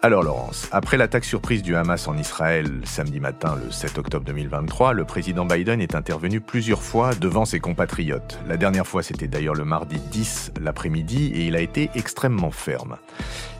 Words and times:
Alors 0.00 0.22
Laurence, 0.22 0.68
après 0.70 0.96
l'attaque 0.96 1.24
surprise 1.24 1.60
du 1.60 1.74
Hamas 1.74 2.06
en 2.06 2.16
Israël 2.16 2.82
samedi 2.84 3.18
matin 3.18 3.58
le 3.60 3.72
7 3.72 3.98
octobre 3.98 4.24
2023, 4.24 4.92
le 4.92 5.04
président 5.04 5.44
Biden 5.44 5.80
est 5.80 5.96
intervenu 5.96 6.40
plusieurs 6.40 6.82
fois 6.82 7.16
devant 7.16 7.44
ses 7.44 7.58
compatriotes. 7.58 8.38
La 8.46 8.56
dernière 8.56 8.86
fois 8.86 9.02
c'était 9.02 9.26
d'ailleurs 9.26 9.56
le 9.56 9.64
mardi 9.64 9.98
10 9.98 10.52
l'après-midi 10.60 11.32
et 11.34 11.48
il 11.48 11.56
a 11.56 11.60
été 11.60 11.90
extrêmement 11.96 12.52
ferme. 12.52 12.96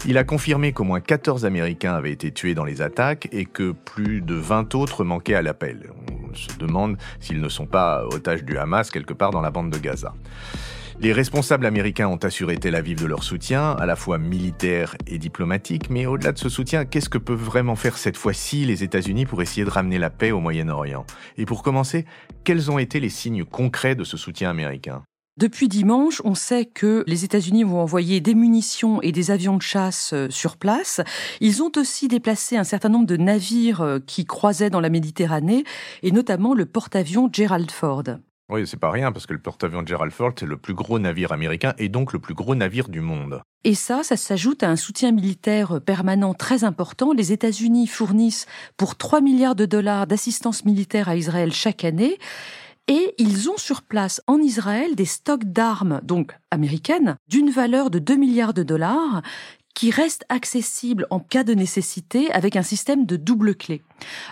Il 0.06 0.16
a 0.16 0.22
confirmé 0.22 0.72
qu'au 0.72 0.84
moins 0.84 1.00
14 1.00 1.44
Américains 1.44 1.94
avaient 1.94 2.12
été 2.12 2.30
tués 2.30 2.54
dans 2.54 2.64
les 2.64 2.82
attaques 2.82 3.28
et 3.32 3.44
que 3.44 3.72
plus 3.72 4.20
de 4.20 4.34
20 4.34 4.76
autres 4.76 5.02
manquaient 5.02 5.34
à 5.34 5.42
l'appel. 5.42 5.90
On 6.30 6.32
se 6.36 6.56
demande 6.56 6.98
s'ils 7.18 7.40
ne 7.40 7.48
sont 7.48 7.66
pas 7.66 8.04
otages 8.12 8.44
du 8.44 8.58
Hamas 8.58 8.92
quelque 8.92 9.12
part 9.12 9.32
dans 9.32 9.40
la 9.40 9.50
bande 9.50 9.70
de 9.70 9.78
Gaza. 9.78 10.14
Les 11.00 11.12
responsables 11.12 11.64
américains 11.64 12.08
ont 12.08 12.16
assuré 12.16 12.56
Tel 12.56 12.74
Aviv 12.74 13.00
de 13.00 13.06
leur 13.06 13.22
soutien, 13.22 13.70
à 13.70 13.86
la 13.86 13.94
fois 13.94 14.18
militaire 14.18 14.96
et 15.06 15.18
diplomatique, 15.18 15.90
mais 15.90 16.06
au-delà 16.06 16.32
de 16.32 16.38
ce 16.38 16.48
soutien, 16.48 16.84
qu'est-ce 16.84 17.08
que 17.08 17.18
peuvent 17.18 17.40
vraiment 17.40 17.76
faire 17.76 17.96
cette 17.96 18.16
fois-ci 18.16 18.64
les 18.64 18.82
États-Unis 18.82 19.24
pour 19.24 19.40
essayer 19.40 19.64
de 19.64 19.70
ramener 19.70 19.98
la 19.98 20.10
paix 20.10 20.32
au 20.32 20.40
Moyen-Orient? 20.40 21.06
Et 21.36 21.46
pour 21.46 21.62
commencer, 21.62 22.04
quels 22.42 22.68
ont 22.72 22.80
été 22.80 22.98
les 22.98 23.10
signes 23.10 23.44
concrets 23.44 23.94
de 23.94 24.02
ce 24.02 24.16
soutien 24.16 24.50
américain? 24.50 25.04
Depuis 25.36 25.68
dimanche, 25.68 26.20
on 26.24 26.34
sait 26.34 26.64
que 26.64 27.04
les 27.06 27.24
États-Unis 27.24 27.62
vont 27.62 27.80
envoyer 27.80 28.20
des 28.20 28.34
munitions 28.34 29.00
et 29.00 29.12
des 29.12 29.30
avions 29.30 29.56
de 29.56 29.62
chasse 29.62 30.10
euh, 30.12 30.26
sur 30.30 30.56
place. 30.56 31.00
Ils 31.40 31.62
ont 31.62 31.70
aussi 31.76 32.08
déplacé 32.08 32.56
un 32.56 32.64
certain 32.64 32.88
nombre 32.88 33.06
de 33.06 33.16
navires 33.16 33.82
euh, 33.82 33.98
qui 34.04 34.24
croisaient 34.24 34.68
dans 34.68 34.80
la 34.80 34.90
Méditerranée, 34.90 35.62
et 36.02 36.10
notamment 36.10 36.54
le 36.54 36.66
porte-avions 36.66 37.30
Gerald 37.32 37.70
Ford. 37.70 38.02
Oui, 38.50 38.66
c'est 38.66 38.78
pas 38.78 38.90
rien, 38.90 39.12
parce 39.12 39.26
que 39.26 39.34
le 39.34 39.40
porte-avions 39.40 39.84
Gerald 39.84 40.10
Ford, 40.10 40.32
c'est 40.38 40.46
le 40.46 40.56
plus 40.56 40.72
gros 40.72 40.98
navire 40.98 41.32
américain 41.32 41.74
et 41.76 41.90
donc 41.90 42.14
le 42.14 42.18
plus 42.18 42.32
gros 42.32 42.54
navire 42.54 42.88
du 42.88 43.02
monde. 43.02 43.42
Et 43.64 43.74
ça, 43.74 44.02
ça 44.02 44.16
s'ajoute 44.16 44.62
à 44.62 44.70
un 44.70 44.76
soutien 44.76 45.12
militaire 45.12 45.82
permanent 45.82 46.32
très 46.32 46.64
important. 46.64 47.12
Les 47.12 47.32
États-Unis 47.32 47.86
fournissent 47.86 48.46
pour 48.78 48.96
3 48.96 49.20
milliards 49.20 49.54
de 49.54 49.66
dollars 49.66 50.06
d'assistance 50.06 50.64
militaire 50.64 51.10
à 51.10 51.16
Israël 51.16 51.52
chaque 51.52 51.84
année. 51.84 52.18
Et 52.90 53.14
ils 53.18 53.50
ont 53.50 53.58
sur 53.58 53.82
place 53.82 54.22
en 54.26 54.38
Israël 54.38 54.94
des 54.94 55.04
stocks 55.04 55.44
d'armes, 55.44 56.00
donc 56.02 56.34
américaines, 56.50 57.16
d'une 57.28 57.50
valeur 57.50 57.90
de 57.90 57.98
2 57.98 58.16
milliards 58.16 58.54
de 58.54 58.62
dollars, 58.62 59.20
qui 59.78 59.92
restent 59.92 60.24
accessibles 60.28 61.06
en 61.08 61.20
cas 61.20 61.44
de 61.44 61.54
nécessité 61.54 62.32
avec 62.32 62.56
un 62.56 62.64
système 62.64 63.06
de 63.06 63.14
double 63.14 63.54
clé. 63.54 63.80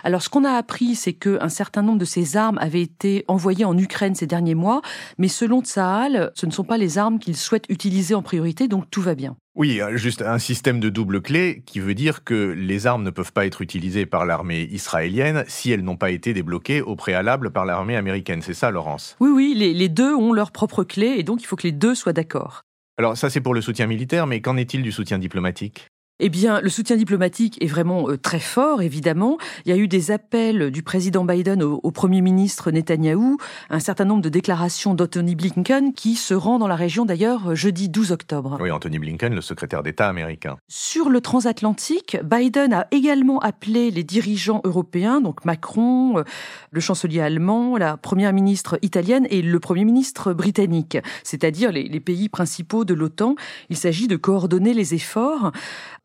Alors 0.03 0.21
ce 0.21 0.27
qu'on 0.27 0.43
a 0.43 0.51
appris, 0.51 0.93
c'est 0.95 1.13
que 1.13 1.37
un 1.41 1.47
certain 1.47 1.81
nombre 1.81 1.99
de 1.99 2.05
ces 2.05 2.35
armes 2.35 2.57
avaient 2.57 2.81
été 2.81 3.23
envoyées 3.29 3.63
en 3.63 3.77
Ukraine 3.77 4.13
ces 4.13 4.27
derniers 4.27 4.55
mois, 4.55 4.81
mais 5.17 5.29
selon 5.29 5.61
Tsahal, 5.61 6.31
ce 6.35 6.45
ne 6.47 6.51
sont 6.51 6.65
pas 6.65 6.77
les 6.77 6.97
armes 6.97 7.17
qu'ils 7.17 7.37
souhaitent 7.37 7.69
utiliser 7.69 8.13
en 8.13 8.21
priorité, 8.21 8.67
donc 8.67 8.91
tout 8.91 9.01
va 9.01 9.15
bien. 9.15 9.37
Oui, 9.55 9.79
euh, 9.79 9.95
juste 9.95 10.21
un 10.21 10.37
système 10.37 10.81
de 10.81 10.89
double 10.89 11.21
clé 11.21 11.63
qui 11.65 11.79
veut 11.79 11.95
dire 11.95 12.25
que 12.25 12.53
les 12.53 12.85
armes 12.85 13.03
ne 13.03 13.09
peuvent 13.09 13.31
pas 13.31 13.45
être 13.45 13.61
utilisées 13.61 14.05
par 14.05 14.25
l'armée 14.25 14.67
israélienne 14.69 15.45
si 15.47 15.71
elles 15.71 15.81
n'ont 15.81 15.95
pas 15.95 16.11
été 16.11 16.33
débloquées 16.33 16.81
au 16.81 16.97
préalable 16.97 17.51
par 17.51 17.65
l'armée 17.65 17.95
américaine. 17.95 18.41
C'est 18.41 18.53
ça, 18.53 18.69
Laurence? 18.69 19.15
Oui, 19.21 19.29
oui, 19.33 19.53
les, 19.55 19.73
les 19.73 19.87
deux 19.87 20.13
ont 20.13 20.33
leur 20.33 20.51
propre 20.51 20.83
clé 20.83 21.15
et 21.17 21.23
donc 21.23 21.41
il 21.41 21.45
faut 21.45 21.55
que 21.55 21.63
les 21.63 21.71
deux 21.71 21.95
soient 21.95 22.11
d'accord. 22.11 22.63
Alors 22.99 23.17
ça 23.17 23.29
c'est 23.31 23.41
pour 23.41 23.53
le 23.55 23.61
soutien 23.61 23.87
militaire, 23.87 24.27
mais 24.27 24.41
qu'en 24.41 24.57
est-il 24.57 24.81
du 24.83 24.91
soutien 24.91 25.17
diplomatique? 25.19 25.89
Eh 26.19 26.29
bien, 26.29 26.61
le 26.61 26.69
soutien 26.69 26.95
diplomatique 26.95 27.61
est 27.63 27.67
vraiment 27.67 28.09
euh, 28.09 28.17
très 28.17 28.39
fort, 28.39 28.81
évidemment. 28.81 29.37
Il 29.65 29.69
y 29.69 29.71
a 29.71 29.77
eu 29.77 29.87
des 29.87 30.09
appels 30.09 30.71
du 30.71 30.81
président 30.81 31.23
Biden 31.23 31.61
au, 31.61 31.91
Premier 31.91 32.21
ministre 32.21 32.71
Netanyahou, 32.71 33.37
un 33.69 33.79
certain 33.79 34.05
nombre 34.05 34.21
de 34.21 34.29
déclarations 34.29 34.93
d'Anthony 34.93 35.35
Blinken, 35.35 35.93
qui 35.93 36.15
se 36.15 36.33
rend 36.33 36.59
dans 36.59 36.67
la 36.67 36.75
région 36.75 37.05
d'ailleurs 37.05 37.55
jeudi 37.55 37.89
12 37.89 38.11
octobre. 38.11 38.57
Oui, 38.59 38.69
Anthony 38.71 38.99
Blinken, 38.99 39.33
le 39.33 39.41
secrétaire 39.41 39.83
d'État 39.83 40.07
américain. 40.07 40.57
Sur 40.67 41.09
le 41.09 41.21
transatlantique, 41.21 42.17
Biden 42.23 42.73
a 42.73 42.87
également 42.91 43.39
appelé 43.39 43.89
les 43.89 44.03
dirigeants 44.03 44.61
européens, 44.63 45.21
donc 45.21 45.45
Macron, 45.45 46.19
euh, 46.19 46.23
le 46.71 46.79
chancelier 46.79 47.19
allemand, 47.19 47.77
la 47.77 47.97
première 47.97 48.33
ministre 48.33 48.77
italienne 48.81 49.27
et 49.29 49.41
le 49.41 49.59
premier 49.59 49.85
ministre 49.85 50.33
britannique, 50.33 50.97
c'est-à-dire 51.23 51.71
les, 51.71 51.83
les 51.83 51.99
pays 51.99 52.29
principaux 52.29 52.85
de 52.85 52.93
l'OTAN. 52.93 53.35
Il 53.69 53.77
s'agit 53.77 54.07
de 54.07 54.15
coordonner 54.15 54.73
les 54.73 54.93
efforts. 54.93 55.51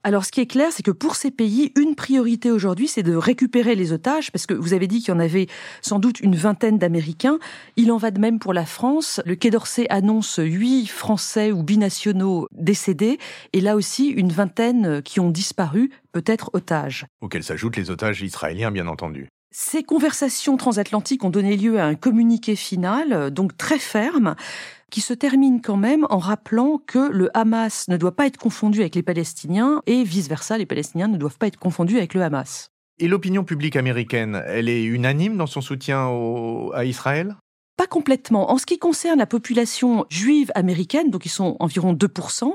Alors, 0.04 0.24
ce 0.24 0.32
qui 0.32 0.40
est 0.40 0.46
clair, 0.46 0.70
c'est 0.72 0.82
que 0.82 0.90
pour 0.90 1.14
ces 1.14 1.30
pays, 1.30 1.72
une 1.78 1.94
priorité 1.94 2.50
aujourd'hui, 2.50 2.88
c'est 2.88 3.04
de 3.04 3.14
récupérer 3.14 3.76
les 3.76 3.92
otages, 3.92 4.32
parce 4.32 4.46
que 4.46 4.54
vous 4.54 4.72
avez 4.72 4.88
dit 4.88 4.98
qu'il 4.98 5.14
y 5.14 5.16
en 5.16 5.20
avait 5.20 5.46
sans 5.80 6.00
doute 6.00 6.18
une 6.18 6.34
vingtaine 6.34 6.76
d'Américains. 6.76 7.38
Il 7.76 7.92
en 7.92 7.98
va 7.98 8.10
de 8.10 8.18
même 8.18 8.40
pour 8.40 8.52
la 8.52 8.66
France. 8.66 9.20
Le 9.26 9.36
Quai 9.36 9.50
d'Orsay 9.50 9.86
annonce 9.90 10.40
huit 10.42 10.88
Français 10.88 11.52
ou 11.52 11.62
binationaux 11.62 12.48
décédés, 12.50 13.18
et 13.52 13.60
là 13.60 13.76
aussi 13.76 14.08
une 14.08 14.32
vingtaine 14.32 15.02
qui 15.02 15.20
ont 15.20 15.30
disparu, 15.30 15.90
peut-être 16.10 16.50
otages. 16.52 17.06
Auxquels 17.20 17.44
s'ajoutent 17.44 17.76
les 17.76 17.90
otages 17.90 18.22
israéliens, 18.22 18.72
bien 18.72 18.88
entendu. 18.88 19.28
Ces 19.54 19.82
conversations 19.82 20.56
transatlantiques 20.56 21.24
ont 21.24 21.30
donné 21.30 21.58
lieu 21.58 21.78
à 21.78 21.84
un 21.84 21.94
communiqué 21.94 22.56
final, 22.56 23.30
donc 23.30 23.54
très 23.58 23.78
ferme, 23.78 24.34
qui 24.90 25.02
se 25.02 25.12
termine 25.12 25.60
quand 25.60 25.76
même 25.76 26.06
en 26.08 26.16
rappelant 26.16 26.78
que 26.78 27.10
le 27.12 27.28
Hamas 27.36 27.86
ne 27.88 27.98
doit 27.98 28.16
pas 28.16 28.26
être 28.26 28.38
confondu 28.38 28.80
avec 28.80 28.94
les 28.94 29.02
Palestiniens 29.02 29.82
et 29.86 30.04
vice-versa, 30.04 30.56
les 30.56 30.64
Palestiniens 30.64 31.08
ne 31.08 31.18
doivent 31.18 31.36
pas 31.36 31.48
être 31.48 31.58
confondus 31.58 31.98
avec 31.98 32.14
le 32.14 32.22
Hamas. 32.22 32.70
Et 32.98 33.08
l'opinion 33.08 33.44
publique 33.44 33.76
américaine, 33.76 34.42
elle 34.46 34.70
est 34.70 34.84
unanime 34.84 35.36
dans 35.36 35.46
son 35.46 35.60
soutien 35.60 36.08
à 36.72 36.86
Israël? 36.86 37.36
Pas 37.82 37.88
complètement. 37.88 38.52
En 38.52 38.58
ce 38.58 38.66
qui 38.66 38.78
concerne 38.78 39.18
la 39.18 39.26
population 39.26 40.06
juive 40.08 40.52
américaine, 40.54 41.10
donc 41.10 41.26
ils 41.26 41.30
sont 41.30 41.56
environ 41.58 41.94
2%, 41.94 42.52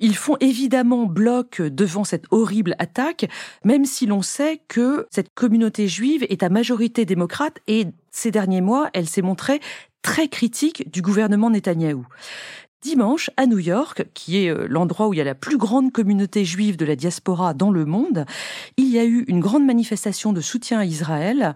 ils 0.00 0.16
font 0.16 0.38
évidemment 0.40 1.04
bloc 1.04 1.60
devant 1.60 2.04
cette 2.04 2.24
horrible 2.30 2.74
attaque, 2.78 3.28
même 3.64 3.84
si 3.84 4.06
l'on 4.06 4.22
sait 4.22 4.62
que 4.68 5.06
cette 5.10 5.34
communauté 5.34 5.88
juive 5.88 6.24
est 6.30 6.42
à 6.42 6.48
majorité 6.48 7.04
démocrate 7.04 7.58
et 7.66 7.84
ces 8.10 8.30
derniers 8.30 8.62
mois, 8.62 8.88
elle 8.94 9.06
s'est 9.06 9.20
montrée 9.20 9.60
très 10.00 10.28
critique 10.28 10.90
du 10.90 11.02
gouvernement 11.02 11.50
Netanyahou. 11.50 12.06
Dimanche, 12.82 13.30
à 13.36 13.46
New 13.46 13.60
York, 13.60 14.06
qui 14.12 14.44
est 14.44 14.48
euh, 14.48 14.66
l'endroit 14.68 15.06
où 15.06 15.14
il 15.14 15.18
y 15.18 15.20
a 15.20 15.24
la 15.24 15.36
plus 15.36 15.56
grande 15.56 15.92
communauté 15.92 16.44
juive 16.44 16.76
de 16.76 16.84
la 16.84 16.96
diaspora 16.96 17.54
dans 17.54 17.70
le 17.70 17.84
monde, 17.84 18.26
il 18.76 18.88
y 18.88 18.98
a 18.98 19.04
eu 19.04 19.24
une 19.28 19.38
grande 19.38 19.64
manifestation 19.64 20.32
de 20.32 20.40
soutien 20.40 20.80
à 20.80 20.84
Israël 20.84 21.54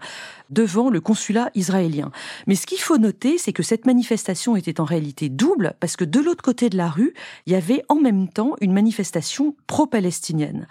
devant 0.49 0.89
le 0.89 1.01
consulat 1.01 1.51
israélien. 1.53 2.11
Mais 2.47 2.55
ce 2.55 2.65
qu'il 2.65 2.79
faut 2.79 2.97
noter, 2.97 3.37
c'est 3.37 3.51
que 3.51 3.61
cette 3.61 3.85
manifestation 3.85 4.55
était 4.55 4.79
en 4.79 4.85
réalité 4.85 5.27
double, 5.27 5.73
parce 5.81 5.97
que 5.97 6.05
de 6.05 6.21
l'autre 6.21 6.43
côté 6.43 6.69
de 6.69 6.77
la 6.77 6.87
rue, 6.87 7.13
il 7.45 7.51
y 7.51 7.57
avait 7.57 7.83
en 7.89 7.95
même 7.95 8.29
temps 8.29 8.55
une 8.61 8.71
manifestation 8.71 9.53
pro-palestinienne. 9.67 10.67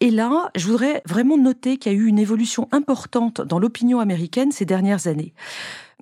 Et 0.00 0.10
là, 0.10 0.50
je 0.56 0.66
voudrais 0.66 1.02
vraiment 1.06 1.38
noter 1.38 1.76
qu'il 1.76 1.92
y 1.92 1.94
a 1.94 1.98
eu 1.98 2.06
une 2.06 2.18
évolution 2.18 2.68
importante 2.72 3.40
dans 3.40 3.60
l'opinion 3.60 4.00
américaine 4.00 4.50
ces 4.50 4.64
dernières 4.64 5.06
années. 5.06 5.32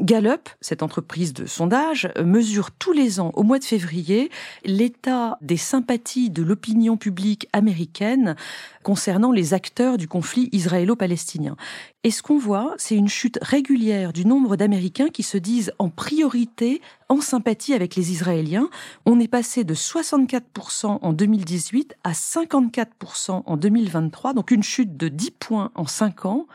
Gallup, 0.01 0.49
cette 0.61 0.83
entreprise 0.83 1.35
de 1.35 1.45
sondage, 1.45 2.11
mesure 2.25 2.71
tous 2.71 2.93
les 2.93 3.21
ans, 3.21 3.33
au 3.35 3.43
mois 3.43 3.59
de 3.59 3.65
février, 3.65 4.31
l'état 4.65 5.37
des 5.43 5.59
sympathies 5.59 6.31
de 6.31 6.43
l'opinion 6.43 6.97
publique 6.97 7.49
américaine 7.53 8.35
concernant 8.83 9.31
les 9.31 9.53
acteurs 9.53 9.99
du 9.99 10.09
conflit 10.09 10.49
israélo-palestinien. 10.53 11.57
Et 12.03 12.11
ce 12.11 12.23
qu'on 12.23 12.39
voit, 12.39 12.75
c'est 12.79 12.97
une 12.97 13.09
chute 13.09 13.39
régulière 13.43 14.15
du 14.15 14.25
nombre 14.25 14.57
d'Américains 14.57 15.09
qui 15.09 15.23
se 15.23 15.37
disent 15.37 15.73
en 15.79 15.91
priorité 15.91 16.81
en 17.11 17.21
sympathie 17.21 17.75
avec 17.75 17.95
les 17.95 18.11
Israéliens. 18.11 18.71
On 19.05 19.21
est 19.21 19.29
passé 19.29 19.65
de 19.65 19.75
64% 19.75 20.99
en 21.03 21.13
2018 21.13 21.95
à 22.05 22.13
54% 22.13 23.43
en 23.45 23.57
2023, 23.57 24.33
donc 24.33 24.51
une 24.51 24.63
chute 24.63 24.97
de 24.97 25.09
10 25.09 25.33
points 25.33 25.73
en 25.75 25.87
5 25.87 26.25
ans 26.25 26.47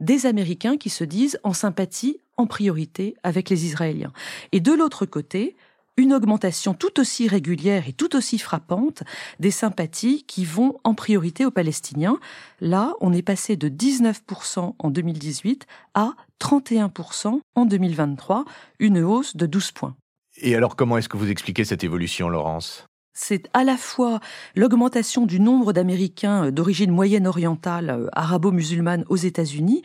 des 0.00 0.26
Américains 0.26 0.76
qui 0.76 0.90
se 0.90 1.04
disent 1.04 1.38
en 1.44 1.52
sympathie 1.52 2.18
en 2.36 2.46
priorité 2.46 3.14
avec 3.22 3.50
les 3.50 3.66
Israéliens. 3.66 4.12
Et 4.52 4.60
de 4.60 4.72
l'autre 4.72 5.06
côté, 5.06 5.56
une 5.96 6.12
augmentation 6.12 6.74
tout 6.74 6.98
aussi 6.98 7.28
régulière 7.28 7.88
et 7.88 7.92
tout 7.92 8.16
aussi 8.16 8.38
frappante 8.38 9.04
des 9.38 9.50
sympathies 9.50 10.24
qui 10.26 10.44
vont 10.44 10.78
en 10.82 10.94
priorité 10.94 11.46
aux 11.46 11.50
Palestiniens. 11.50 12.18
Là, 12.60 12.94
on 13.00 13.12
est 13.12 13.22
passé 13.22 13.56
de 13.56 13.68
19% 13.68 14.74
en 14.78 14.90
2018 14.90 15.66
à 15.94 16.14
31% 16.40 17.40
en 17.54 17.64
2023, 17.64 18.44
une 18.80 19.02
hausse 19.02 19.36
de 19.36 19.46
12 19.46 19.72
points. 19.72 19.94
Et 20.36 20.56
alors 20.56 20.74
comment 20.74 20.98
est-ce 20.98 21.08
que 21.08 21.16
vous 21.16 21.30
expliquez 21.30 21.64
cette 21.64 21.84
évolution, 21.84 22.28
Laurence? 22.28 22.86
C'est 23.16 23.48
à 23.52 23.62
la 23.62 23.76
fois 23.76 24.18
l'augmentation 24.56 25.24
du 25.24 25.38
nombre 25.38 25.72
d'Américains 25.72 26.50
d'origine 26.50 26.90
moyenne 26.90 27.28
orientale 27.28 27.90
euh, 27.90 28.08
arabo-musulmane 28.12 29.04
aux 29.08 29.16
États-Unis 29.16 29.82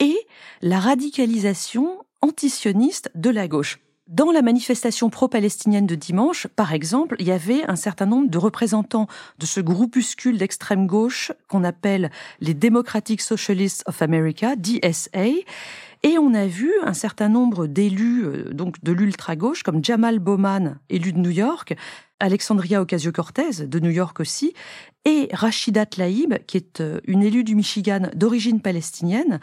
et 0.00 0.16
la 0.62 0.80
radicalisation 0.80 2.04
antisioniste 2.20 3.10
de 3.14 3.30
la 3.30 3.48
gauche. 3.48 3.78
Dans 4.08 4.32
la 4.32 4.40
manifestation 4.40 5.10
pro-palestinienne 5.10 5.86
de 5.86 5.94
dimanche, 5.94 6.46
par 6.56 6.72
exemple, 6.72 7.16
il 7.18 7.26
y 7.26 7.30
avait 7.30 7.68
un 7.68 7.76
certain 7.76 8.06
nombre 8.06 8.30
de 8.30 8.38
représentants 8.38 9.06
de 9.38 9.44
ce 9.44 9.60
groupuscule 9.60 10.38
d'extrême 10.38 10.86
gauche 10.86 11.30
qu'on 11.46 11.62
appelle 11.62 12.10
les 12.40 12.54
Democratic 12.54 13.20
Socialists 13.20 13.84
of 13.86 14.00
America, 14.00 14.56
DSA, 14.56 15.26
et 16.04 16.16
on 16.18 16.32
a 16.32 16.46
vu 16.46 16.72
un 16.84 16.94
certain 16.94 17.28
nombre 17.28 17.66
d'élus 17.66 18.24
euh, 18.24 18.50
donc 18.54 18.82
de 18.82 18.92
l'ultra-gauche 18.92 19.62
comme 19.62 19.84
Jamal 19.84 20.20
Bowman, 20.20 20.78
élu 20.88 21.12
de 21.12 21.18
New 21.18 21.30
York, 21.30 21.74
Alexandria 22.18 22.80
Ocasio-Cortez 22.80 23.66
de 23.66 23.78
New 23.78 23.90
York 23.90 24.20
aussi, 24.20 24.54
et 25.04 25.28
Rachida 25.32 25.84
Tlaib, 25.84 26.38
qui 26.46 26.56
est 26.56 26.80
euh, 26.80 27.00
une 27.04 27.22
élue 27.22 27.44
du 27.44 27.54
Michigan 27.54 28.08
d'origine 28.14 28.62
palestinienne, 28.62 29.40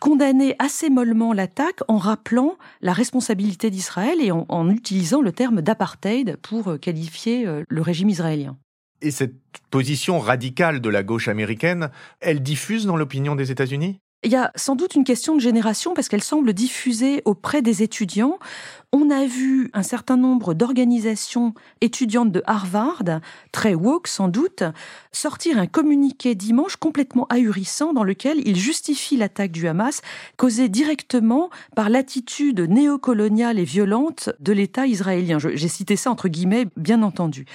condamner 0.00 0.54
assez 0.58 0.90
mollement 0.90 1.32
l'attaque 1.32 1.80
en 1.88 1.96
rappelant 1.96 2.56
la 2.80 2.92
responsabilité 2.92 3.70
d'Israël 3.70 4.20
et 4.20 4.30
en, 4.30 4.70
utilisant 4.70 5.20
le 5.20 5.32
terme 5.32 5.62
d'apartheid 5.62 6.36
pour 6.42 6.68
euh, 6.68 6.78
qualifier 6.78 7.46
euh, 7.46 7.64
le 7.68 7.82
régime 7.82 8.08
israélien. 8.08 8.56
Et 9.00 9.10
cette 9.10 9.36
position 9.70 10.18
radicale 10.18 10.80
de 10.80 10.88
la 10.88 11.02
gauche 11.02 11.28
américaine, 11.28 11.90
elle 12.20 12.42
diffuse 12.42 12.86
dans 12.86 12.96
l'opinion 12.96 13.36
des 13.36 13.50
États-Unis? 13.50 14.00
Il 14.24 14.32
y 14.32 14.36
a 14.36 14.50
sans 14.56 14.74
doute 14.74 14.96
une 14.96 15.04
question 15.04 15.36
de 15.36 15.40
génération 15.40 15.94
parce 15.94 16.08
qu'elle 16.08 16.24
semble 16.24 16.52
diffuser 16.52 17.22
auprès 17.24 17.62
des 17.62 17.84
étudiants. 17.84 18.38
On 18.92 19.10
a 19.10 19.24
vu 19.26 19.70
un 19.74 19.84
certain 19.84 20.16
nombre 20.16 20.54
d'organisations 20.54 21.54
étudiantes 21.80 22.32
de 22.32 22.42
Harvard, 22.46 23.04
très 23.52 23.74
woke 23.74 24.08
sans 24.08 24.26
doute, 24.26 24.64
sortir 25.12 25.58
un 25.58 25.68
communiqué 25.68 26.34
dimanche 26.34 26.76
complètement 26.76 27.26
ahurissant 27.30 27.92
dans 27.92 28.02
lequel 28.02 28.40
ils 28.44 28.58
justifient 28.58 29.18
l'attaque 29.18 29.52
du 29.52 29.68
Hamas 29.68 30.00
causée 30.36 30.68
directement 30.68 31.48
par 31.76 31.88
l'attitude 31.88 32.60
néocoloniale 32.60 33.60
et 33.60 33.64
violente 33.64 34.30
de 34.40 34.52
l'État 34.52 34.86
israélien. 34.86 35.38
J'ai 35.38 35.68
cité 35.68 35.94
ça 35.94 36.10
entre 36.10 36.28
guillemets, 36.28 36.66
bien 36.76 37.02
entendu. 37.02 37.46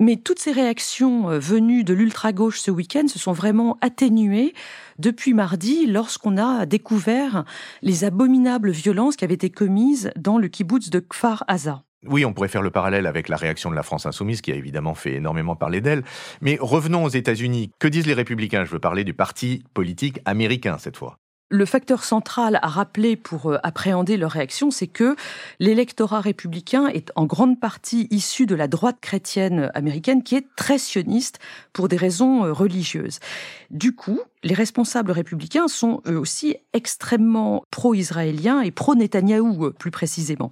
Mais 0.00 0.16
toutes 0.16 0.38
ces 0.38 0.52
réactions 0.52 1.28
euh, 1.28 1.38
venues 1.40 1.82
de 1.82 1.92
l'ultra-gauche 1.92 2.60
ce 2.60 2.70
week-end 2.70 3.08
se 3.08 3.18
sont 3.18 3.32
vraiment 3.32 3.78
atténuées 3.80 4.54
depuis 4.98 5.34
mardi 5.34 5.86
lorsqu'on 5.86 6.36
a 6.36 6.66
découvert 6.66 7.44
les 7.82 8.04
abominables 8.04 8.70
violences 8.70 9.16
qui 9.16 9.24
avaient 9.24 9.34
été 9.34 9.50
commises 9.50 10.12
dans 10.14 10.38
le 10.38 10.46
kibbutz 10.46 10.90
de 10.90 11.00
Kfar 11.00 11.42
Aza. 11.48 11.82
Oui, 12.06 12.24
on 12.24 12.32
pourrait 12.32 12.48
faire 12.48 12.62
le 12.62 12.70
parallèle 12.70 13.06
avec 13.06 13.28
la 13.28 13.36
réaction 13.36 13.70
de 13.70 13.74
la 13.74 13.82
France 13.82 14.06
insoumise 14.06 14.40
qui 14.40 14.52
a 14.52 14.54
évidemment 14.54 14.94
fait 14.94 15.14
énormément 15.14 15.56
parler 15.56 15.80
d'elle. 15.80 16.04
Mais 16.40 16.58
revenons 16.60 17.02
aux 17.02 17.08
États-Unis. 17.08 17.72
Que 17.80 17.88
disent 17.88 18.06
les 18.06 18.14
républicains? 18.14 18.64
Je 18.64 18.70
veux 18.70 18.78
parler 18.78 19.02
du 19.02 19.14
parti 19.14 19.64
politique 19.74 20.20
américain 20.24 20.78
cette 20.78 20.96
fois. 20.96 21.18
Le 21.50 21.64
facteur 21.64 22.04
central 22.04 22.58
à 22.60 22.68
rappeler 22.68 23.16
pour 23.16 23.46
euh, 23.46 23.58
appréhender 23.62 24.18
leur 24.18 24.32
réaction, 24.32 24.70
c'est 24.70 24.86
que 24.86 25.16
l'électorat 25.60 26.20
républicain 26.20 26.88
est 26.88 27.10
en 27.16 27.24
grande 27.24 27.58
partie 27.58 28.06
issu 28.10 28.44
de 28.44 28.54
la 28.54 28.68
droite 28.68 28.98
chrétienne 29.00 29.70
américaine 29.72 30.22
qui 30.22 30.34
est 30.34 30.46
très 30.56 30.76
sioniste 30.76 31.38
pour 31.72 31.88
des 31.88 31.96
raisons 31.96 32.44
euh, 32.44 32.52
religieuses. 32.52 33.18
Du 33.70 33.94
coup, 33.94 34.20
les 34.42 34.52
responsables 34.52 35.10
républicains 35.10 35.68
sont 35.68 36.02
eux 36.06 36.18
aussi 36.18 36.56
extrêmement 36.74 37.64
pro-israéliens 37.70 38.60
et 38.60 38.70
pro-Netanyahou 38.70 39.68
euh, 39.68 39.70
plus 39.70 39.90
précisément. 39.90 40.50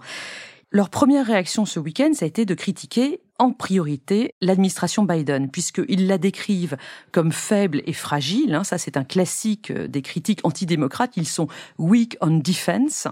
Leur 0.70 0.88
première 0.88 1.26
réaction 1.26 1.66
ce 1.66 1.78
week-end, 1.78 2.12
ça 2.14 2.25
a 2.25 2.28
été 2.28 2.46
de 2.46 2.54
critiquer 2.54 3.20
en 3.38 3.52
priorité 3.52 4.34
l'administration 4.40 5.04
Biden, 5.04 5.50
puisqu'ils 5.50 6.06
la 6.06 6.18
décrivent 6.18 6.76
comme 7.12 7.32
faible 7.32 7.82
et 7.86 7.92
fragile. 7.92 8.54
Hein, 8.54 8.64
ça, 8.64 8.78
c'est 8.78 8.96
un 8.96 9.04
classique 9.04 9.70
euh, 9.70 9.88
des 9.88 10.02
critiques 10.02 10.40
antidémocrates. 10.44 11.16
Ils 11.16 11.28
sont 11.28 11.48
weak 11.78 12.16
on 12.20 12.38
defense. 12.38 13.08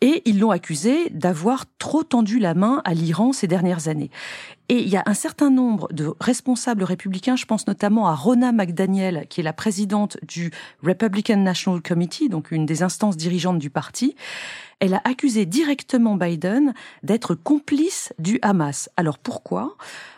Et 0.00 0.22
ils 0.24 0.38
l'ont 0.38 0.50
accusé 0.50 1.10
d'avoir 1.10 1.64
trop 1.78 2.02
tendu 2.02 2.38
la 2.38 2.54
main 2.54 2.82
à 2.84 2.94
l'Iran 2.94 3.32
ces 3.32 3.46
dernières 3.46 3.88
années. 3.88 4.10
Et 4.68 4.80
il 4.80 4.88
y 4.88 4.96
a 4.96 5.04
un 5.06 5.14
certain 5.14 5.48
nombre 5.48 5.88
de 5.92 6.12
responsables 6.18 6.82
républicains, 6.82 7.36
je 7.36 7.44
pense 7.44 7.68
notamment 7.68 8.08
à 8.08 8.14
Rona 8.14 8.50
McDaniel, 8.50 9.26
qui 9.28 9.40
est 9.40 9.44
la 9.44 9.52
présidente 9.52 10.16
du 10.26 10.50
Republican 10.82 11.36
National 11.36 11.80
Committee, 11.80 12.28
donc 12.28 12.50
une 12.50 12.66
des 12.66 12.82
instances 12.82 13.16
dirigeantes 13.16 13.60
du 13.60 13.70
parti. 13.70 14.16
Elle 14.78 14.92
a 14.92 15.00
accusé 15.04 15.46
directement 15.46 16.16
Biden 16.16 16.74
d'être 17.02 17.34
complice 17.34 18.12
du 18.18 18.38
Hamas. 18.42 18.90
Alors 18.98 19.16
pourquoi? 19.16 19.74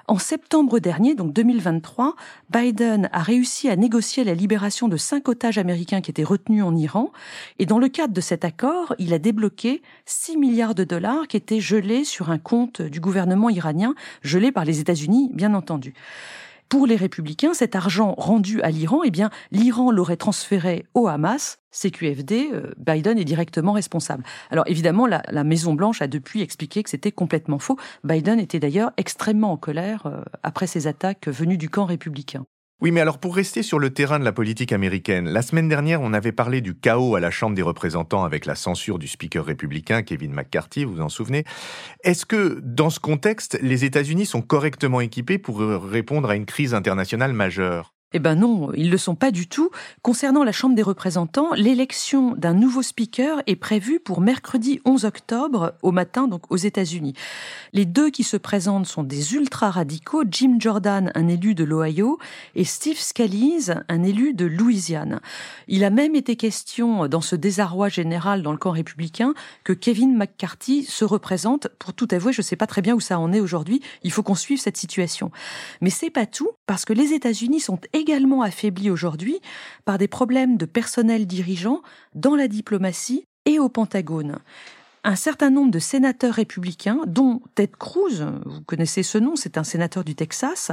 En 0.08 0.18
septembre 0.18 0.80
dernier, 0.80 1.14
donc 1.14 1.32
2023, 1.32 2.16
Biden 2.50 3.08
a 3.12 3.22
réussi 3.22 3.68
à 3.68 3.76
négocier 3.76 4.24
la 4.24 4.34
libération 4.34 4.88
de 4.88 4.96
cinq 4.96 5.28
otages 5.28 5.58
américains 5.58 6.00
qui 6.00 6.10
étaient 6.10 6.24
retenus 6.24 6.64
en 6.64 6.74
Iran. 6.74 7.12
Et 7.60 7.66
dans 7.66 7.78
le 7.78 7.88
cadre 7.88 8.12
de 8.12 8.20
cet 8.20 8.44
accord, 8.44 8.96
il 8.98 9.14
a 9.14 9.20
débloqué 9.20 9.80
6 10.06 10.36
milliards 10.36 10.74
de 10.74 10.82
dollars 10.82 11.28
qui 11.28 11.36
étaient 11.36 11.60
gelés 11.60 12.02
sur 12.02 12.30
un 12.30 12.38
compte 12.38 12.82
du 12.82 13.00
gouvernement 13.00 13.50
iranien, 13.50 13.94
gelés 14.22 14.50
par 14.50 14.64
les 14.64 14.80
États-Unis, 14.80 15.30
bien 15.34 15.54
entendu. 15.54 15.94
Pour 16.68 16.86
les 16.86 16.96
républicains, 16.96 17.54
cet 17.54 17.76
argent 17.76 18.14
rendu 18.18 18.60
à 18.60 18.70
l'Iran, 18.70 19.00
eh 19.02 19.10
bien, 19.10 19.30
l'Iran 19.52 19.90
l'aurait 19.90 20.18
transféré 20.18 20.84
au 20.92 21.08
Hamas, 21.08 21.60
CQFD, 21.70 22.50
euh, 22.52 22.74
Biden 22.76 23.18
est 23.18 23.24
directement 23.24 23.72
responsable. 23.72 24.22
Alors 24.50 24.64
évidemment, 24.66 25.06
la, 25.06 25.22
la 25.30 25.44
Maison-Blanche 25.44 26.02
a 26.02 26.08
depuis 26.08 26.42
expliqué 26.42 26.82
que 26.82 26.90
c'était 26.90 27.12
complètement 27.12 27.58
faux. 27.58 27.78
Biden 28.04 28.38
était 28.38 28.60
d'ailleurs 28.60 28.92
extrêmement 28.98 29.52
en 29.52 29.56
colère 29.56 30.06
euh, 30.06 30.20
après 30.42 30.66
ces 30.66 30.86
attaques 30.86 31.28
venues 31.28 31.56
du 31.56 31.70
camp 31.70 31.86
républicain. 31.86 32.44
Oui, 32.80 32.92
mais 32.92 33.00
alors 33.00 33.18
pour 33.18 33.34
rester 33.34 33.64
sur 33.64 33.80
le 33.80 33.90
terrain 33.90 34.20
de 34.20 34.24
la 34.24 34.30
politique 34.30 34.72
américaine, 34.72 35.28
la 35.28 35.42
semaine 35.42 35.68
dernière, 35.68 36.00
on 36.00 36.12
avait 36.12 36.30
parlé 36.30 36.60
du 36.60 36.76
chaos 36.76 37.16
à 37.16 37.20
la 37.20 37.32
Chambre 37.32 37.56
des 37.56 37.62
représentants 37.62 38.22
avec 38.22 38.46
la 38.46 38.54
censure 38.54 39.00
du 39.00 39.08
speaker 39.08 39.44
républicain 39.44 40.02
Kevin 40.02 40.32
McCarthy, 40.32 40.84
vous 40.84 40.94
vous 40.94 41.00
en 41.00 41.08
souvenez. 41.08 41.42
Est-ce 42.04 42.24
que 42.24 42.60
dans 42.62 42.90
ce 42.90 43.00
contexte, 43.00 43.58
les 43.62 43.84
États-Unis 43.84 44.26
sont 44.26 44.42
correctement 44.42 45.00
équipés 45.00 45.38
pour 45.38 45.58
répondre 45.58 46.30
à 46.30 46.36
une 46.36 46.46
crise 46.46 46.72
internationale 46.72 47.32
majeure? 47.32 47.97
Eh 48.14 48.20
ben 48.20 48.36
non, 48.36 48.72
ils 48.72 48.90
le 48.90 48.96
sont 48.96 49.14
pas 49.14 49.30
du 49.30 49.48
tout. 49.48 49.70
Concernant 50.00 50.42
la 50.42 50.52
Chambre 50.52 50.74
des 50.74 50.82
représentants, 50.82 51.52
l'élection 51.54 52.34
d'un 52.36 52.54
nouveau 52.54 52.80
speaker 52.80 53.42
est 53.46 53.56
prévue 53.56 54.00
pour 54.00 54.22
mercredi 54.22 54.80
11 54.86 55.04
octobre 55.04 55.74
au 55.82 55.92
matin, 55.92 56.26
donc 56.26 56.50
aux 56.50 56.56
États-Unis. 56.56 57.12
Les 57.74 57.84
deux 57.84 58.08
qui 58.08 58.24
se 58.24 58.38
présentent 58.38 58.86
sont 58.86 59.02
des 59.02 59.34
ultra-radicaux, 59.34 60.24
Jim 60.30 60.56
Jordan, 60.58 61.12
un 61.14 61.28
élu 61.28 61.54
de 61.54 61.64
l'Ohio, 61.64 62.18
et 62.54 62.64
Steve 62.64 62.98
Scalise, 62.98 63.74
un 63.90 64.02
élu 64.02 64.32
de 64.32 64.46
Louisiane. 64.46 65.20
Il 65.66 65.84
a 65.84 65.90
même 65.90 66.14
été 66.14 66.34
question, 66.36 67.08
dans 67.08 67.20
ce 67.20 67.36
désarroi 67.36 67.90
général 67.90 68.42
dans 68.42 68.52
le 68.52 68.58
camp 68.58 68.70
républicain, 68.70 69.34
que 69.64 69.74
Kevin 69.74 70.16
McCarthy 70.16 70.84
se 70.84 71.04
représente. 71.04 71.68
Pour 71.78 71.92
tout 71.92 72.08
avouer, 72.12 72.32
je 72.32 72.40
ne 72.40 72.44
sais 72.44 72.56
pas 72.56 72.66
très 72.66 72.80
bien 72.80 72.94
où 72.94 73.00
ça 73.00 73.18
en 73.18 73.34
est 73.34 73.40
aujourd'hui. 73.40 73.82
Il 74.02 74.12
faut 74.12 74.22
qu'on 74.22 74.34
suive 74.34 74.58
cette 74.60 74.78
situation. 74.78 75.30
Mais 75.82 75.90
c'est 75.90 76.10
pas 76.10 76.24
tout, 76.24 76.48
parce 76.68 76.84
que 76.84 76.92
les 76.92 77.14
États-Unis 77.14 77.60
sont 77.60 77.80
également 77.94 78.42
affaibli 78.42 78.90
aujourd'hui 78.90 79.40
par 79.86 79.96
des 79.96 80.06
problèmes 80.06 80.58
de 80.58 80.66
personnel 80.66 81.26
dirigeant 81.26 81.80
dans 82.14 82.36
la 82.36 82.46
diplomatie 82.46 83.24
et 83.46 83.58
au 83.58 83.70
Pentagone. 83.70 84.38
Un 85.02 85.16
certain 85.16 85.48
nombre 85.48 85.70
de 85.70 85.78
sénateurs 85.78 86.34
républicains, 86.34 87.00
dont 87.06 87.40
Ted 87.54 87.72
Cruz, 87.78 88.22
vous 88.44 88.60
connaissez 88.66 89.02
ce 89.02 89.16
nom, 89.16 89.34
c'est 89.34 89.56
un 89.56 89.64
sénateur 89.64 90.04
du 90.04 90.14
Texas, 90.14 90.70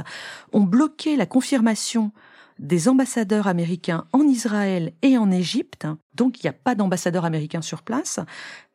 ont 0.52 0.64
bloqué 0.64 1.16
la 1.16 1.24
confirmation 1.24 2.12
des 2.58 2.88
ambassadeurs 2.88 3.46
américains 3.46 4.04
en 4.12 4.20
Israël 4.20 4.92
et 5.00 5.16
en 5.16 5.30
Égypte, 5.30 5.86
donc 6.14 6.40
il 6.40 6.46
n'y 6.46 6.50
a 6.50 6.54
pas 6.54 6.74
d'ambassadeurs 6.74 7.24
américains 7.24 7.62
sur 7.62 7.80
place, 7.82 8.20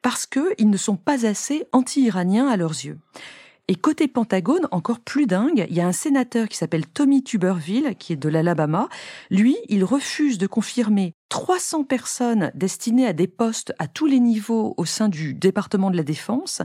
parce 0.02 0.26
qu'ils 0.26 0.72
ne 0.72 0.78
sont 0.78 0.98
pas 0.98 1.28
assez 1.28 1.68
anti-iraniens 1.72 2.48
à 2.48 2.58
leurs 2.58 2.72
yeux. 2.72 2.98
Et 3.68 3.76
côté 3.76 4.08
Pentagone, 4.08 4.68
encore 4.72 5.00
plus 5.00 5.28
dingue, 5.28 5.66
il 5.70 5.76
y 5.76 5.82
a 5.82 5.88
un 5.88 5.94
sénateur 5.94 6.50
qui 6.50 6.58
s'appelle 6.58 6.86
Tommy 6.86 7.24
Tuberville, 7.24 7.96
qui 7.98 8.14
est 8.14 8.18
de 8.18 8.28
l'Alabama. 8.28 8.90
Lui, 9.30 9.56
il 9.70 9.84
refuse 9.84 10.38
de 10.38 10.48
confirmer 10.48 11.14
300 11.30 11.86
personnes 11.86 12.52
destinées 12.54 13.08
à 13.08 13.14
des 13.14 13.28
postes 13.28 13.74
à 13.80 13.88
tous 13.88 14.08
les 14.08 14.20
niveaux 14.20 14.74
au 14.76 14.86
sein 14.86 15.08
du 15.08 15.34
département 15.34 15.90
de 15.90 15.96
la 15.96 16.04
Défense, 16.04 16.62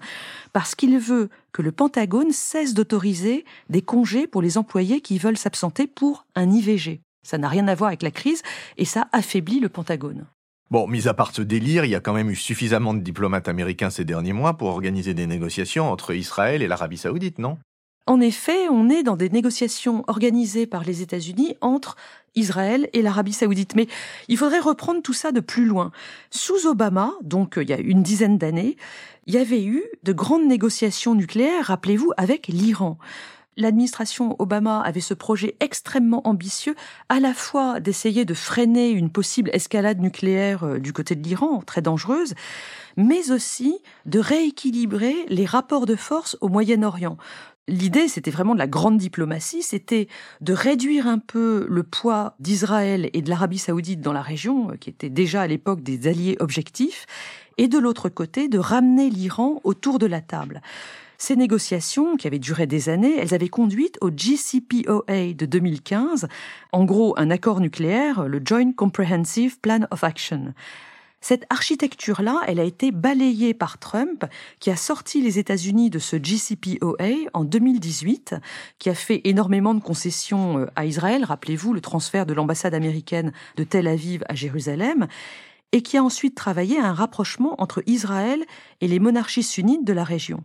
parce 0.52 0.74
qu'il 0.74 0.98
veut 0.98 1.28
que 1.52 1.62
le 1.62 1.70
Pentagone 1.70 2.32
cesse 2.32 2.74
d'autoriser 2.74 3.44
des 3.70 3.82
congés 3.82 4.26
pour 4.26 4.42
les 4.42 4.58
employés 4.58 5.00
qui 5.00 5.18
veulent 5.18 5.38
s'absenter 5.38 5.86
pour 5.86 6.26
un 6.34 6.50
IVG. 6.50 7.02
Ça 7.22 7.38
n'a 7.38 7.48
rien 7.48 7.68
à 7.68 7.74
voir 7.74 7.88
avec 7.88 8.02
la 8.02 8.10
crise 8.10 8.42
et 8.76 8.84
ça 8.84 9.08
affaiblit 9.12 9.60
le 9.60 9.68
Pentagone. 9.68 10.26
Bon, 10.68 10.88
mis 10.88 11.06
à 11.06 11.14
part 11.14 11.32
ce 11.32 11.42
délire, 11.42 11.84
il 11.84 11.92
y 11.92 11.94
a 11.94 12.00
quand 12.00 12.12
même 12.12 12.30
eu 12.30 12.34
suffisamment 12.34 12.92
de 12.92 13.00
diplomates 13.00 13.46
américains 13.46 13.90
ces 13.90 14.04
derniers 14.04 14.32
mois 14.32 14.54
pour 14.54 14.68
organiser 14.68 15.14
des 15.14 15.28
négociations 15.28 15.90
entre 15.90 16.12
Israël 16.12 16.60
et 16.60 16.66
l'Arabie 16.66 16.98
saoudite, 16.98 17.38
non? 17.38 17.58
En 18.08 18.20
effet, 18.20 18.68
on 18.70 18.88
est 18.88 19.02
dans 19.02 19.16
des 19.16 19.30
négociations 19.30 20.04
organisées 20.06 20.66
par 20.66 20.84
les 20.84 21.02
États-Unis 21.02 21.56
entre 21.60 21.96
Israël 22.36 22.88
et 22.92 23.02
l'Arabie 23.02 23.32
saoudite. 23.32 23.74
Mais 23.74 23.86
il 24.28 24.36
faudrait 24.36 24.60
reprendre 24.60 25.02
tout 25.02 25.12
ça 25.12 25.32
de 25.32 25.40
plus 25.40 25.64
loin. 25.64 25.90
Sous 26.30 26.66
Obama, 26.66 27.12
donc 27.22 27.58
euh, 27.58 27.62
il 27.62 27.70
y 27.70 27.72
a 27.72 27.78
une 27.78 28.02
dizaine 28.02 28.38
d'années, 28.38 28.76
il 29.26 29.34
y 29.34 29.38
avait 29.38 29.64
eu 29.64 29.82
de 30.04 30.12
grandes 30.12 30.46
négociations 30.46 31.14
nucléaires, 31.16 31.66
rappelez-vous, 31.66 32.12
avec 32.16 32.46
l'Iran. 32.46 32.98
L'administration 33.56 34.36
Obama 34.38 34.80
avait 34.80 35.00
ce 35.00 35.14
projet 35.14 35.56
extrêmement 35.60 36.26
ambitieux, 36.26 36.74
à 37.08 37.20
la 37.20 37.34
fois 37.34 37.80
d'essayer 37.80 38.24
de 38.24 38.34
freiner 38.34 38.90
une 38.90 39.10
possible 39.10 39.50
escalade 39.52 40.00
nucléaire 40.00 40.64
euh, 40.64 40.78
du 40.78 40.92
côté 40.92 41.14
de 41.14 41.22
l'Iran, 41.22 41.62
très 41.62 41.82
dangereuse, 41.82 42.34
mais 42.96 43.30
aussi 43.30 43.78
de 44.04 44.18
rééquilibrer 44.18 45.14
les 45.28 45.46
rapports 45.46 45.86
de 45.86 45.96
force 45.96 46.36
au 46.40 46.48
Moyen-Orient. 46.48 47.16
L'idée, 47.68 48.06
c'était 48.06 48.30
vraiment 48.30 48.54
de 48.54 48.60
la 48.60 48.68
grande 48.68 48.96
diplomatie, 48.96 49.62
c'était 49.62 50.06
de 50.40 50.52
réduire 50.52 51.08
un 51.08 51.18
peu 51.18 51.66
le 51.68 51.82
poids 51.82 52.36
d'Israël 52.38 53.10
et 53.12 53.22
de 53.22 53.28
l'Arabie 53.28 53.58
saoudite 53.58 54.00
dans 54.00 54.12
la 54.12 54.22
région, 54.22 54.70
euh, 54.70 54.76
qui 54.76 54.90
étaient 54.90 55.10
déjà 55.10 55.42
à 55.42 55.46
l'époque 55.46 55.82
des 55.82 56.06
alliés 56.06 56.36
objectifs, 56.40 57.06
et 57.58 57.68
de 57.68 57.78
l'autre 57.78 58.08
côté, 58.08 58.48
de 58.48 58.58
ramener 58.58 59.08
l'Iran 59.08 59.60
autour 59.64 59.98
de 59.98 60.06
la 60.06 60.20
table. 60.20 60.60
Ces 61.18 61.36
négociations, 61.36 62.16
qui 62.16 62.26
avaient 62.26 62.38
duré 62.38 62.66
des 62.66 62.88
années, 62.88 63.16
elles 63.18 63.34
avaient 63.34 63.48
conduit 63.48 63.92
au 64.00 64.10
GCPOA 64.10 65.32
de 65.34 65.46
2015, 65.46 66.28
en 66.72 66.84
gros 66.84 67.14
un 67.18 67.30
accord 67.30 67.60
nucléaire, 67.60 68.28
le 68.28 68.40
Joint 68.44 68.72
Comprehensive 68.72 69.58
Plan 69.60 69.80
of 69.90 70.04
Action. 70.04 70.52
Cette 71.20 71.46
architecture-là, 71.50 72.42
elle 72.46 72.60
a 72.60 72.64
été 72.64 72.92
balayée 72.92 73.54
par 73.54 73.78
Trump, 73.78 74.26
qui 74.60 74.70
a 74.70 74.76
sorti 74.76 75.22
les 75.22 75.38
États-Unis 75.38 75.90
de 75.90 75.98
ce 75.98 76.16
GCPOA 76.16 77.30
en 77.32 77.44
2018, 77.44 78.36
qui 78.78 78.90
a 78.90 78.94
fait 78.94 79.22
énormément 79.24 79.74
de 79.74 79.80
concessions 79.80 80.58
euh, 80.58 80.66
à 80.76 80.84
Israël. 80.84 81.24
Rappelez-vous 81.24 81.72
le 81.72 81.80
transfert 81.80 82.26
de 82.26 82.34
l'ambassade 82.34 82.74
américaine 82.74 83.32
de 83.56 83.64
Tel 83.64 83.88
Aviv 83.88 84.22
à 84.28 84.34
Jérusalem 84.34 85.08
et 85.72 85.82
qui 85.82 85.96
a 85.96 86.04
ensuite 86.04 86.36
travaillé 86.36 86.78
à 86.78 86.86
un 86.86 86.94
rapprochement 86.94 87.60
entre 87.60 87.82
Israël 87.86 88.44
et 88.80 88.86
les 88.86 89.00
monarchies 89.00 89.42
sunnites 89.42 89.84
de 89.84 89.92
la 89.92 90.04
région. 90.04 90.42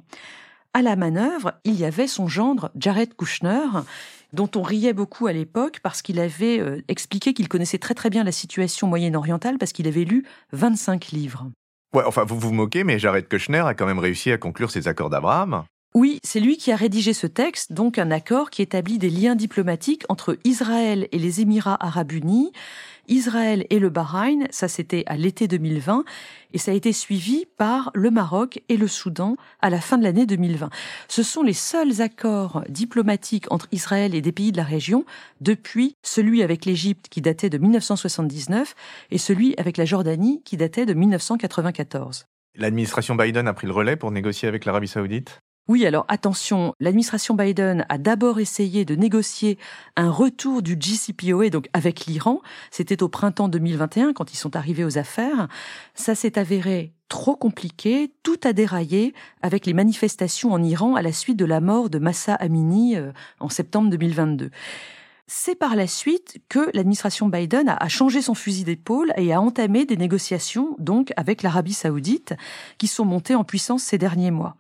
À 0.74 0.82
la 0.82 0.96
manœuvre, 0.96 1.54
il 1.66 1.74
y 1.74 1.84
avait 1.84 2.08
son 2.08 2.28
gendre 2.28 2.72
Jared 2.78 3.14
Kushner, 3.16 3.68
dont 4.32 4.50
on 4.56 4.62
riait 4.62 4.94
beaucoup 4.94 5.28
à 5.28 5.34
l'époque 5.34 5.82
parce 5.84 6.02
qu'il 6.02 6.18
avait 6.18 6.62
euh, 6.62 6.82
expliqué 6.88 7.34
qu'il 7.34 7.50
connaissait 7.50 7.78
très 7.78 7.94
très 7.94 8.10
bien 8.10 8.24
la 8.24 8.32
situation 8.32 8.88
moyen-orientale 8.88 9.58
parce 9.58 9.74
qu'il 9.74 9.86
avait 9.88 10.06
lu 10.06 10.26
25 10.54 11.08
livres. 11.08 11.52
Ouais, 11.94 12.04
vous 12.26 12.40
vous 12.40 12.54
moquez, 12.54 12.86
mais 12.86 13.00
Jared 13.00 13.28
Kushner 13.28 13.64
a 13.66 13.74
quand 13.74 13.86
même 13.86 14.00
réussi 14.00 14.32
à 14.32 14.38
conclure 14.38 14.72
ses 14.72 14.88
accords 14.88 15.10
d'Abraham. 15.10 15.66
Oui, 15.94 16.22
c'est 16.24 16.40
lui 16.40 16.56
qui 16.56 16.72
a 16.72 16.78
rédigé 16.78 17.12
ce 17.12 17.28
texte, 17.28 17.74
donc 17.74 18.00
un 18.00 18.12
accord 18.12 18.50
qui 18.50 18.62
établit 18.62 18.98
des 18.98 19.10
liens 19.10 19.36
diplomatiques 19.36 20.06
entre 20.08 20.38
Israël 20.46 21.10
et 21.12 21.20
les 21.20 21.42
Émirats 21.42 21.78
arabes 21.86 22.14
unis, 22.14 22.54
Israël 23.10 23.66
et 23.70 23.78
le 23.78 23.90
Bahreïn, 23.90 24.48
ça 24.52 24.70
c'était 24.70 25.04
à 25.08 25.18
l'été 25.18 25.50
2020, 25.50 26.06
et 26.54 26.58
ça 26.58 26.72
a 26.72 26.76
été 26.76 26.94
suivi 26.94 27.46
par 27.58 27.92
le 27.94 28.10
Maroc 28.10 28.62
et 28.70 28.78
le 28.78 28.88
Soudan 28.88 29.36
à 29.62 29.70
la 29.70 29.82
fin 29.82 29.98
de 29.98 30.04
l'année 30.04 30.26
2020. 30.26 30.70
Ce 31.10 31.24
sont 31.24 31.44
les 31.44 31.52
seuls 31.52 32.02
accords 32.02 32.64
diplomatiques 32.70 33.52
entre 33.52 33.68
Israël 33.74 34.16
et 34.16 34.22
des 34.22 34.32
pays 34.32 34.54
de 34.54 34.58
la 34.58 34.64
région 34.64 35.04
depuis 35.42 35.96
celui 36.04 36.42
avec 36.42 36.64
l'Égypte 36.64 37.10
qui 37.10 37.20
datait 37.20 37.50
de 37.50 37.58
1979 37.58 38.76
et 39.12 39.18
celui 39.18 39.56
avec 39.58 39.76
la 39.76 39.84
Jordanie 39.84 40.42
qui 40.46 40.56
datait 40.56 40.86
de 40.86 40.94
1994. 40.94 42.28
L'administration 42.56 43.16
Biden 43.16 43.50
a 43.50 43.54
pris 43.54 43.68
le 43.68 43.74
relais 43.74 43.98
pour 43.98 44.12
négocier 44.12 44.48
avec 44.48 44.64
l'Arabie 44.64 44.88
saoudite? 44.88 45.42
Oui, 45.68 45.86
alors 45.86 46.06
attention, 46.10 46.74
l'administration 46.80 47.36
Biden 47.36 47.86
a 47.88 47.98
d'abord 47.98 48.40
essayé 48.40 48.84
de 48.84 48.96
négocier 48.96 49.58
un 49.96 50.10
retour 50.10 50.62
du 50.62 50.76
GCPOA, 50.76 51.50
donc 51.50 51.70
avec 51.72 52.08
l'Iran. 52.08 52.42
C'était 52.72 53.04
au 53.04 53.08
printemps 53.08 53.48
2021 53.48 54.14
quand 54.14 54.34
ils 54.34 54.38
sont 54.38 54.56
arrivés 54.56 54.84
aux 54.84 54.98
affaires. 54.98 55.48
Ça 55.94 56.16
s'est 56.16 56.38
avéré 56.38 56.94
trop 57.10 57.36
compliqué, 57.36 58.12
tout 58.24 58.40
a 58.44 58.54
déraillé 58.54 59.14
avec 59.42 59.66
les 59.66 59.74
manifestations 59.74 60.52
en 60.52 60.64
Iran 60.64 60.96
à 60.96 61.02
la 61.02 61.12
suite 61.12 61.38
de 61.38 61.46
la 61.46 61.62
mort 61.62 61.90
de 61.90 62.00
Massa 62.00 62.36
Amini 62.36 62.96
euh, 62.96 63.12
en 63.40 63.50
septembre 63.50 63.90
2022. 63.90 64.50
C'est 65.28 65.56
par 65.56 65.76
la 65.78 65.88
suite 65.88 66.40
que 66.50 66.70
l'administration 66.74 67.30
Biden 67.30 67.70
a 67.70 67.88
changé 67.88 68.22
son 68.22 68.34
fusil 68.34 68.66
d'épaule 68.66 69.14
et 69.16 69.32
a 69.32 69.40
entamé 69.40 69.86
des 69.86 69.96
négociations 69.96 70.76
donc 70.80 71.14
avec 71.16 71.44
l'Arabie 71.44 71.72
saoudite 71.72 72.34
qui 72.78 72.88
sont 72.88 73.06
montées 73.06 73.36
en 73.36 73.46
puissance 73.46 73.84
ces 73.84 73.98
derniers 73.98 74.32
mois. 74.32 74.58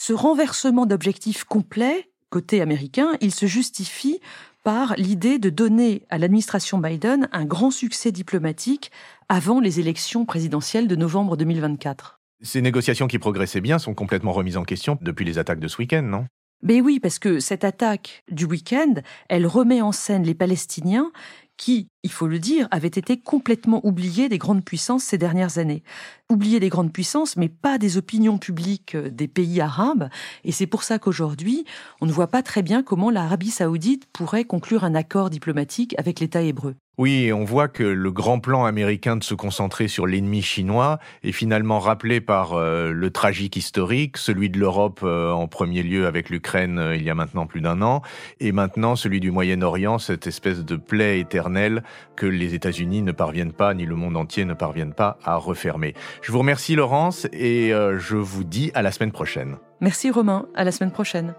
Ce 0.00 0.12
renversement 0.12 0.86
d'objectifs 0.86 1.42
complet, 1.42 2.08
côté 2.30 2.60
américain, 2.60 3.16
il 3.20 3.34
se 3.34 3.46
justifie 3.46 4.20
par 4.62 4.94
l'idée 4.94 5.40
de 5.40 5.50
donner 5.50 6.06
à 6.08 6.18
l'administration 6.18 6.78
Biden 6.78 7.28
un 7.32 7.44
grand 7.44 7.72
succès 7.72 8.12
diplomatique 8.12 8.92
avant 9.28 9.58
les 9.58 9.80
élections 9.80 10.24
présidentielles 10.24 10.86
de 10.86 10.94
novembre 10.94 11.36
2024. 11.36 12.20
Ces 12.42 12.62
négociations 12.62 13.08
qui 13.08 13.18
progressaient 13.18 13.60
bien 13.60 13.80
sont 13.80 13.92
complètement 13.92 14.30
remises 14.30 14.56
en 14.56 14.62
question 14.62 14.98
depuis 15.02 15.24
les 15.24 15.36
attaques 15.36 15.58
de 15.58 15.66
ce 15.66 15.78
week-end, 15.78 16.02
non? 16.02 16.26
Mais 16.62 16.80
oui, 16.80 17.00
parce 17.00 17.18
que 17.18 17.40
cette 17.40 17.64
attaque 17.64 18.22
du 18.30 18.44
week-end, 18.44 18.94
elle 19.28 19.48
remet 19.48 19.82
en 19.82 19.90
scène 19.90 20.22
les 20.22 20.34
Palestiniens 20.34 21.10
qui, 21.58 21.88
il 22.02 22.10
faut 22.10 22.26
le 22.26 22.38
dire, 22.38 22.68
avaient 22.70 22.88
été 22.88 23.18
complètement 23.18 23.84
oubliés 23.86 24.30
des 24.30 24.38
grandes 24.38 24.64
puissances 24.64 25.04
ces 25.04 25.18
dernières 25.18 25.58
années. 25.58 25.82
Oubliés 26.30 26.60
des 26.60 26.70
grandes 26.70 26.92
puissances, 26.92 27.36
mais 27.36 27.50
pas 27.50 27.76
des 27.76 27.98
opinions 27.98 28.38
publiques 28.38 28.94
euh, 28.94 29.10
des 29.10 29.28
pays 29.28 29.60
arabes. 29.60 30.08
Et 30.44 30.52
c'est 30.52 30.66
pour 30.66 30.84
ça 30.84 30.98
qu'aujourd'hui, 30.98 31.66
on 32.00 32.06
ne 32.06 32.12
voit 32.12 32.28
pas 32.28 32.42
très 32.42 32.62
bien 32.62 32.82
comment 32.82 33.10
l'Arabie 33.10 33.50
saoudite 33.50 34.06
pourrait 34.12 34.44
conclure 34.44 34.84
un 34.84 34.94
accord 34.94 35.28
diplomatique 35.28 35.94
avec 35.98 36.20
l'État 36.20 36.40
hébreu. 36.40 36.76
Oui, 36.98 37.32
on 37.32 37.44
voit 37.44 37.68
que 37.68 37.84
le 37.84 38.10
grand 38.10 38.40
plan 38.40 38.64
américain 38.64 39.16
de 39.16 39.22
se 39.22 39.34
concentrer 39.34 39.86
sur 39.86 40.06
l'ennemi 40.06 40.42
chinois 40.42 40.98
est 41.22 41.32
finalement 41.32 41.78
rappelé 41.78 42.20
par 42.20 42.54
euh, 42.54 42.90
le 42.90 43.10
tragique 43.10 43.56
historique, 43.56 44.16
celui 44.16 44.50
de 44.50 44.58
l'Europe 44.58 45.00
euh, 45.04 45.30
en 45.30 45.46
premier 45.46 45.84
lieu 45.84 46.06
avec 46.06 46.28
l'Ukraine 46.28 46.92
il 46.94 47.02
y 47.02 47.10
a 47.10 47.14
maintenant 47.14 47.46
plus 47.46 47.60
d'un 47.60 47.82
an, 47.82 48.02
et 48.40 48.50
maintenant 48.50 48.96
celui 48.96 49.20
du 49.20 49.30
Moyen-Orient, 49.30 49.98
cette 49.98 50.26
espèce 50.26 50.64
de 50.64 50.76
plaie 50.76 51.20
éternelle 51.20 51.84
que 52.16 52.26
les 52.26 52.54
États-Unis 52.54 53.02
ne 53.02 53.12
parviennent 53.12 53.52
pas, 53.52 53.74
ni 53.74 53.86
le 53.86 53.94
monde 53.94 54.16
entier 54.16 54.44
ne 54.44 54.54
parviennent 54.54 54.94
pas 54.94 55.18
à 55.24 55.36
refermer. 55.36 55.94
Je 56.20 56.32
vous 56.32 56.38
remercie 56.38 56.74
Laurence 56.74 57.28
et 57.32 57.72
euh, 57.72 57.98
je 57.98 58.16
vous 58.16 58.44
dis 58.44 58.72
à 58.74 58.82
la 58.82 58.90
semaine 58.90 59.12
prochaine. 59.12 59.56
Merci 59.80 60.10
Romain, 60.10 60.46
à 60.56 60.64
la 60.64 60.72
semaine 60.72 60.90
prochaine. 60.90 61.34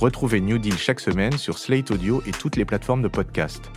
Retrouvez 0.00 0.40
New 0.40 0.56
Deal 0.56 0.78
chaque 0.78 0.98
semaine 0.98 1.36
sur 1.36 1.58
Slate 1.58 1.90
Audio 1.90 2.22
et 2.26 2.30
toutes 2.30 2.56
les 2.56 2.64
plateformes 2.64 3.02
de 3.02 3.08
podcast. 3.08 3.70